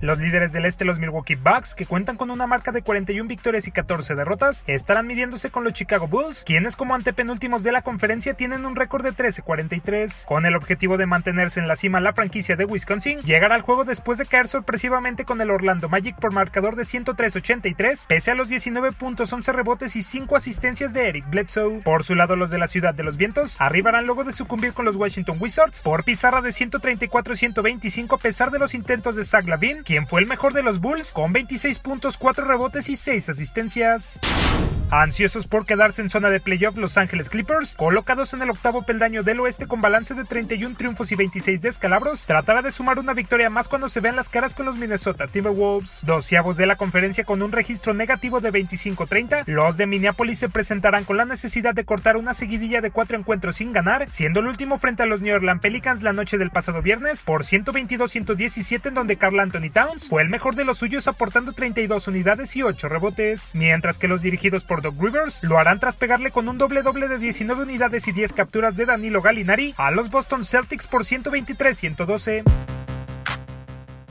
[0.00, 3.66] Los líderes del este, los Milwaukee Bucks, que cuentan con una marca de 41 victorias
[3.66, 8.32] y 14 derrotas, estarán midiéndose con los Chicago Bulls, quienes como antepenúltimos de la conferencia
[8.32, 10.24] tienen un récord de 13-43.
[10.24, 13.84] Con el objetivo de mantenerse en la cima la franquicia de Wisconsin, llegará al juego
[13.84, 18.48] después de caer sorpresivamente con el Orlando Magic por marcador de 103-83, pese a los
[18.48, 21.82] 19 puntos, 11 rebotes y 5 asistencias de Eric Bledsoe.
[21.82, 24.86] Por su lado, los de la Ciudad de los Vientos arribarán luego de sucumbir con
[24.86, 29.84] los Washington Wizards por pizarra de 134-125 a pesar de los intentos de Zach Lavin,
[29.90, 34.20] quien fue el mejor de los Bulls con 26 puntos, 4 rebotes y 6 asistencias.
[34.92, 39.22] Ansiosos por quedarse en zona de playoff, Los Ángeles Clippers, colocados en el octavo peldaño
[39.22, 43.50] del oeste con balance de 31 triunfos y 26 descalabros, tratará de sumar una victoria
[43.50, 46.02] más cuando se vean las caras con los Minnesota Timberwolves.
[46.04, 51.04] Doceavos de la conferencia con un registro negativo de 25-30, los de Minneapolis se presentarán
[51.04, 54.76] con la necesidad de cortar una seguidilla de cuatro encuentros sin ganar, siendo el último
[54.78, 59.16] frente a los New Orleans Pelicans la noche del pasado viernes por 122-117 en donde
[59.16, 63.52] Carl Anthony Towns fue el mejor de los suyos aportando 32 unidades y 8 rebotes,
[63.54, 67.18] mientras que los dirigidos por Rivers lo harán tras pegarle con un doble doble de
[67.18, 72.79] 19 unidades y 10 capturas de Danilo Gallinari a los Boston Celtics por 123-112.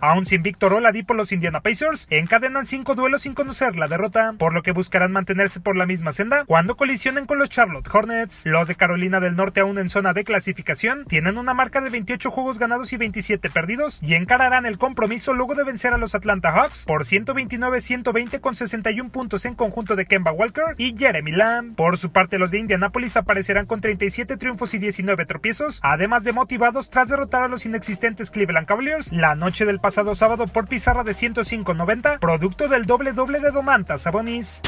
[0.00, 4.54] Aún sin Víctor Oladipo, los Indiana Pacers encadenan cinco duelos sin conocer la derrota, por
[4.54, 8.46] lo que buscarán mantenerse por la misma senda cuando colisionen con los Charlotte Hornets.
[8.46, 12.30] Los de Carolina del Norte, aún en zona de clasificación, tienen una marca de 28
[12.30, 16.50] juegos ganados y 27 perdidos y encararán el compromiso luego de vencer a los Atlanta
[16.50, 21.76] Hawks por 129-120 con 61 puntos en conjunto de Kemba Walker y Jeremy Lamb.
[21.76, 26.32] Por su parte, los de Indianapolis aparecerán con 37 triunfos y 19 tropiezos, además de
[26.32, 31.04] motivados tras derrotar a los inexistentes Cleveland Cavaliers la noche del pasado sábado por pizarra
[31.04, 34.62] de 105-90, producto del doble doble de Domantas Sabonis.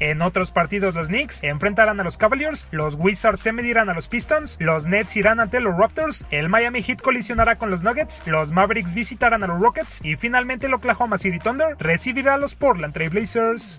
[0.00, 4.08] En otros partidos los Knicks enfrentarán a los Cavaliers, los Wizards se medirán a los
[4.08, 8.50] Pistons, los Nets irán ante los Raptors, el Miami Heat colisionará con los Nuggets, los
[8.50, 12.92] Mavericks visitarán a los Rockets y finalmente el Oklahoma City Thunder recibirá a los Portland
[12.92, 13.78] Trail Blazers.